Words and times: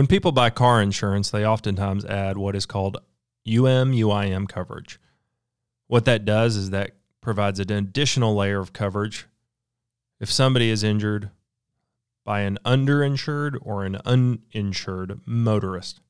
When 0.00 0.06
people 0.06 0.32
buy 0.32 0.48
car 0.48 0.80
insurance, 0.80 1.28
they 1.28 1.44
oftentimes 1.44 2.06
add 2.06 2.38
what 2.38 2.56
is 2.56 2.64
called 2.64 2.96
UM 3.46 3.92
UIM 3.92 4.48
coverage. 4.48 4.98
What 5.88 6.06
that 6.06 6.24
does 6.24 6.56
is 6.56 6.70
that 6.70 6.92
provides 7.20 7.60
an 7.60 7.70
additional 7.70 8.34
layer 8.34 8.60
of 8.60 8.72
coverage 8.72 9.26
if 10.18 10.32
somebody 10.32 10.70
is 10.70 10.82
injured 10.82 11.28
by 12.24 12.40
an 12.40 12.58
underinsured 12.64 13.58
or 13.60 13.84
an 13.84 13.98
uninsured 14.06 15.20
motorist. 15.26 16.00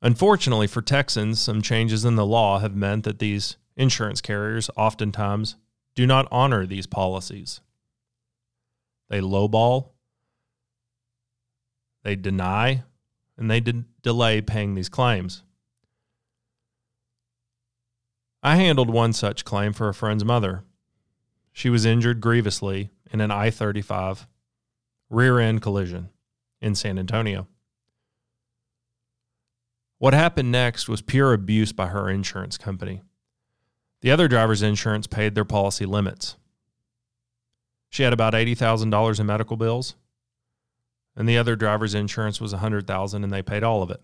Unfortunately 0.00 0.66
for 0.66 0.80
Texans, 0.80 1.38
some 1.38 1.60
changes 1.60 2.02
in 2.02 2.16
the 2.16 2.24
law 2.24 2.60
have 2.60 2.74
meant 2.74 3.04
that 3.04 3.18
these 3.18 3.58
insurance 3.76 4.22
carriers 4.22 4.70
oftentimes 4.74 5.56
do 5.94 6.06
not 6.06 6.28
honor 6.30 6.64
these 6.64 6.86
policies. 6.86 7.60
They 9.10 9.20
lowball 9.20 9.90
they 12.04 12.14
deny 12.14 12.84
and 13.36 13.50
they 13.50 13.60
de- 13.60 13.84
delay 14.02 14.40
paying 14.40 14.74
these 14.74 14.88
claims. 14.88 15.42
I 18.42 18.56
handled 18.56 18.90
one 18.90 19.12
such 19.14 19.44
claim 19.44 19.72
for 19.72 19.88
a 19.88 19.94
friend's 19.94 20.24
mother. 20.24 20.64
She 21.52 21.70
was 21.70 21.86
injured 21.86 22.20
grievously 22.20 22.90
in 23.10 23.20
an 23.20 23.30
I 23.30 23.50
35 23.50 24.28
rear 25.10 25.38
end 25.38 25.62
collision 25.62 26.10
in 26.60 26.74
San 26.74 26.98
Antonio. 26.98 27.48
What 29.98 30.12
happened 30.12 30.52
next 30.52 30.88
was 30.88 31.00
pure 31.00 31.32
abuse 31.32 31.72
by 31.72 31.86
her 31.86 32.10
insurance 32.10 32.58
company. 32.58 33.00
The 34.02 34.10
other 34.10 34.28
driver's 34.28 34.60
insurance 34.60 35.06
paid 35.06 35.34
their 35.34 35.46
policy 35.46 35.86
limits. 35.86 36.36
She 37.88 38.02
had 38.02 38.12
about 38.12 38.34
$80,000 38.34 39.20
in 39.20 39.26
medical 39.26 39.56
bills 39.56 39.94
and 41.16 41.28
the 41.28 41.38
other 41.38 41.56
driver's 41.56 41.94
insurance 41.94 42.40
was 42.40 42.52
a 42.52 42.56
100000 42.56 43.22
and 43.24 43.32
they 43.32 43.42
paid 43.42 43.62
all 43.62 43.82
of 43.82 43.90
it. 43.90 44.00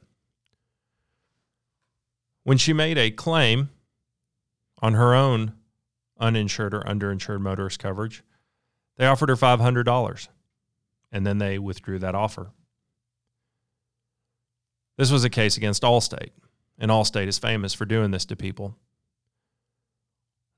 When 2.45 2.59
she 2.59 2.73
made 2.73 2.99
a 2.99 3.11
claim 3.11 3.71
on 4.81 4.95
her 4.95 5.15
own 5.15 5.55
uninsured 6.19 6.75
or 6.75 6.83
underinsured 6.83 7.41
motorist 7.41 7.79
coverage, 7.79 8.23
they 8.97 9.07
offered 9.07 9.29
her 9.29 9.37
$500 9.37 10.29
and 11.13 11.27
then 11.27 11.39
they 11.39 11.59
withdrew 11.59 11.99
that 11.99 12.15
offer. 12.15 12.51
This 14.97 15.11
was 15.11 15.25
a 15.25 15.31
case 15.31 15.57
against 15.57 15.83
Allstate, 15.83 16.31
and 16.79 16.91
Allstate 16.91 17.27
is 17.27 17.39
famous 17.39 17.73
for 17.73 17.87
doing 17.87 18.11
this 18.11 18.27
to 18.27 18.37
people. 18.37 18.77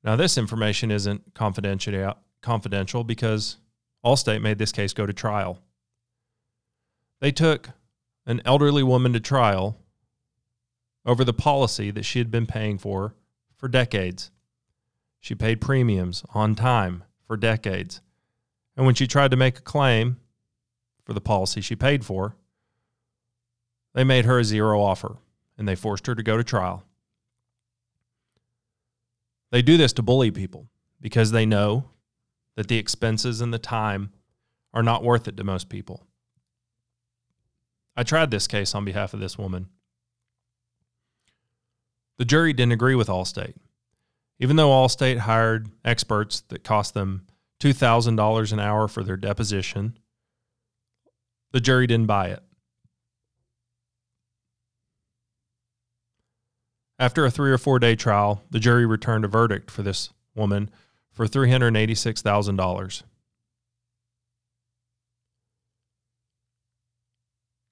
Now, 0.03 0.17
this 0.17 0.37
information 0.37 0.91
isn't 0.91 1.35
confidential, 1.35 2.15
confidential 2.41 3.05
because 3.05 3.59
Allstate 4.05 4.43
made 4.43 4.59
this 4.59 4.73
case 4.73 4.93
go 4.93 5.07
to 5.07 5.13
trial. 5.13 5.61
They 7.23 7.31
took 7.31 7.71
an 8.27 8.43
elderly 8.45 8.83
woman 8.83 9.13
to 9.13 9.21
trial 9.21 9.79
over 11.07 11.23
the 11.23 11.33
policy 11.33 11.93
that 11.93 12.05
she 12.05 12.19
had 12.19 12.33
been 12.33 12.47
paying 12.47 12.79
for 12.79 13.15
for 13.57 13.69
decades. 13.69 14.33
She 15.21 15.37
paid 15.37 15.61
premiums 15.61 16.25
on 16.35 16.57
time 16.57 17.05
for 17.25 17.37
decades. 17.37 18.01
And 18.77 18.85
when 18.85 18.97
she 18.97 19.07
tried 19.07 19.31
to 19.31 19.37
make 19.37 19.59
a 19.59 19.63
claim 19.63 20.17
for 21.05 21.13
the 21.13 21.21
policy 21.21 21.61
she 21.61 21.77
paid 21.77 22.05
for, 22.05 22.35
they 23.95 24.03
made 24.03 24.25
her 24.25 24.41
a 24.41 24.45
zero 24.45 24.83
offer 24.83 25.19
and 25.57 25.69
they 25.69 25.77
forced 25.77 26.09
her 26.09 26.17
to 26.17 26.25
go 26.25 26.37
to 26.37 26.43
trial. 26.43 26.83
They 29.53 29.63
do 29.63 29.77
this 29.77 29.93
to 29.93 30.03
bully 30.03 30.33
people 30.33 30.67
because 31.01 31.31
they 31.31 31.47
know 31.47 31.85
that 32.57 32.67
the 32.67 32.79
expenses 32.79 33.41
and 33.41 33.55
the 33.55 33.61
time 33.61 34.11
are 34.75 34.83
not 34.83 35.05
worth 35.05 35.29
it 35.29 35.37
to 35.37 35.45
most 35.45 35.69
people. 35.69 36.05
I 37.97 38.03
tried 38.03 38.31
this 38.31 38.47
case 38.47 38.75
on 38.75 38.85
behalf 38.85 39.15
of 39.15 39.21
this 39.21 39.37
woman. 39.37 39.69
The 42.19 42.25
jury 42.25 42.53
didn't 42.53 42.73
agree 42.73 42.95
with 42.95 43.09
Allstate. 43.09 43.55
Even 44.39 44.57
though 44.57 44.71
Allstate 44.71 45.19
hired 45.19 45.69
experts 45.85 46.41
that 46.49 46.65
cost 46.65 46.95
them 46.95 47.27
$2,000 47.61 48.53
an 48.53 48.61
hour 48.61 48.89
for 48.89 49.03
their 49.05 49.17
deposition, 49.17 49.99
the 51.53 51.61
jury 51.61 51.87
didn't 51.87 52.07
buy 52.07 52.29
it. 52.29 52.43
After 56.99 57.25
a 57.27 57.31
three 57.31 57.51
or 57.51 57.59
four 57.59 57.79
day 57.79 57.97
trial, 57.97 58.43
the 58.51 58.61
jury 58.61 58.87
returned 58.87 59.25
a 59.25 59.29
verdict 59.29 59.71
for 59.71 59.83
this 59.83 60.11
woman 60.35 60.71
for 61.11 61.27
$386,000. 61.27 63.03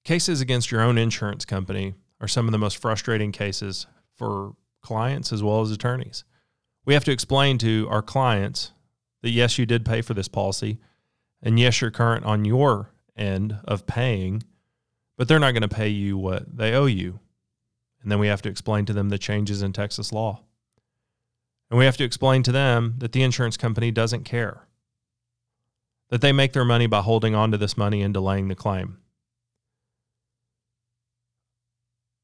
Cases 0.03 0.41
against 0.41 0.71
your 0.71 0.81
own 0.81 0.97
insurance 0.97 1.45
company 1.45 1.93
are 2.19 2.27
some 2.27 2.47
of 2.47 2.51
the 2.51 2.57
most 2.57 2.77
frustrating 2.77 3.31
cases 3.31 3.85
for 4.15 4.55
clients 4.81 5.31
as 5.31 5.43
well 5.43 5.61
as 5.61 5.71
attorneys. 5.71 6.23
We 6.85 6.95
have 6.95 7.03
to 7.05 7.11
explain 7.11 7.57
to 7.59 7.87
our 7.89 8.01
clients 8.01 8.71
that 9.21 9.29
yes, 9.29 9.59
you 9.59 9.65
did 9.67 9.85
pay 9.85 10.01
for 10.01 10.15
this 10.15 10.27
policy, 10.27 10.79
and 11.41 11.59
yes, 11.59 11.81
you're 11.81 11.91
current 11.91 12.25
on 12.25 12.45
your 12.45 12.91
end 13.15 13.57
of 13.65 13.85
paying, 13.85 14.43
but 15.17 15.27
they're 15.27 15.39
not 15.39 15.51
going 15.51 15.61
to 15.61 15.67
pay 15.67 15.89
you 15.89 16.17
what 16.17 16.57
they 16.57 16.73
owe 16.73 16.87
you. 16.87 17.19
And 18.01 18.11
then 18.11 18.17
we 18.17 18.27
have 18.27 18.41
to 18.41 18.49
explain 18.49 18.85
to 18.85 18.93
them 18.93 19.09
the 19.09 19.19
changes 19.19 19.61
in 19.61 19.73
Texas 19.73 20.11
law. 20.11 20.41
And 21.69 21.77
we 21.77 21.85
have 21.85 21.97
to 21.97 22.03
explain 22.03 22.41
to 22.43 22.51
them 22.51 22.95
that 22.97 23.11
the 23.11 23.21
insurance 23.21 23.57
company 23.57 23.91
doesn't 23.91 24.23
care, 24.23 24.67
that 26.09 26.21
they 26.21 26.31
make 26.31 26.53
their 26.53 26.65
money 26.65 26.87
by 26.87 27.01
holding 27.01 27.35
on 27.35 27.51
to 27.51 27.57
this 27.57 27.77
money 27.77 28.01
and 28.01 28.13
delaying 28.13 28.47
the 28.47 28.55
claim. 28.55 28.97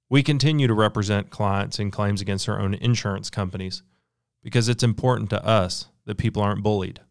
We 0.09 0.23
continue 0.23 0.67
to 0.67 0.73
represent 0.73 1.29
clients 1.29 1.79
in 1.79 1.91
claims 1.91 2.21
against 2.21 2.47
our 2.47 2.59
own 2.59 2.73
insurance 2.75 3.29
companies 3.29 3.83
because 4.41 4.69
it's 4.69 4.83
important 4.83 5.29
to 5.31 5.45
us 5.45 5.87
that 6.05 6.17
people 6.17 6.41
aren't 6.41 6.63
bullied. 6.63 7.01